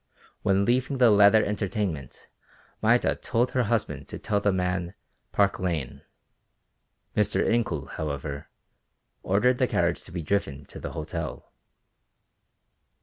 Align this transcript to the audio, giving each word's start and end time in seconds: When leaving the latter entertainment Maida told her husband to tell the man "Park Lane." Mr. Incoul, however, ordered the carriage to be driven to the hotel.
When 0.41 0.65
leaving 0.65 0.97
the 0.97 1.11
latter 1.11 1.45
entertainment 1.45 2.27
Maida 2.81 3.13
told 3.15 3.51
her 3.51 3.61
husband 3.61 4.07
to 4.07 4.17
tell 4.17 4.41
the 4.41 4.51
man 4.51 4.95
"Park 5.31 5.59
Lane." 5.59 6.01
Mr. 7.15 7.45
Incoul, 7.45 7.87
however, 7.87 8.47
ordered 9.21 9.59
the 9.59 9.67
carriage 9.67 10.01
to 10.05 10.11
be 10.11 10.23
driven 10.23 10.65
to 10.65 10.79
the 10.79 10.93
hotel. 10.93 11.53